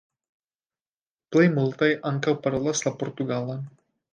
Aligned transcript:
Plej 1.35 1.45
multaj 1.57 1.91
ankaŭ 2.13 2.33
parolas 2.47 2.85
la 2.89 2.95
portugalan. 3.03 3.65